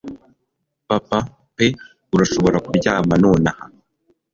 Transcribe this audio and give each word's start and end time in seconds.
Papa 0.89 1.17
pe 1.55 1.65
urashobora 2.13 2.57
kuryama 2.65 3.13
nonaha. 3.21 3.65